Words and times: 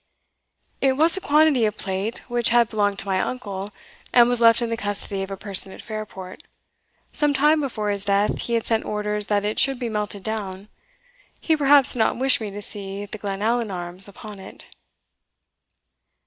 "It 0.81 0.93
was 0.97 1.15
a 1.15 1.21
quantity 1.21 1.63
of 1.65 1.77
plate 1.77 2.23
which 2.27 2.49
had 2.49 2.69
belonged 2.69 2.97
to 2.97 3.05
my 3.05 3.19
uncle, 3.21 3.71
and 4.11 4.27
was 4.27 4.41
left 4.41 4.59
in 4.63 4.71
the 4.71 4.75
custody 4.75 5.21
of 5.21 5.29
a 5.29 5.37
person 5.37 5.71
at 5.73 5.81
Fairport. 5.83 6.41
Some 7.11 7.35
time 7.35 7.61
before 7.61 7.91
his 7.91 8.03
death 8.03 8.39
he 8.39 8.55
had 8.55 8.65
sent 8.65 8.83
orders 8.83 9.27
that 9.27 9.45
it 9.45 9.59
should 9.59 9.77
be 9.77 9.89
melted 9.89 10.23
down. 10.23 10.69
He 11.39 11.55
perhaps 11.55 11.93
did 11.93 11.99
not 11.99 12.17
wish 12.17 12.41
me 12.41 12.49
to 12.49 12.63
see 12.63 13.05
the 13.05 13.19
Glenallan 13.19 13.69
arms 13.69 14.07
upon 14.07 14.39
it." 14.39 14.65